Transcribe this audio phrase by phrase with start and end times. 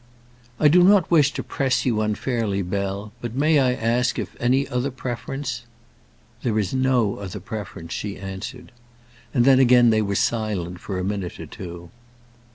[0.59, 4.67] "I do not wish to press you unfairly, Bell; but may I ask if any
[4.67, 5.65] other preference"
[6.41, 8.71] "There is no other preference," she answered.
[9.31, 11.91] And then again they were silent for a minute or two.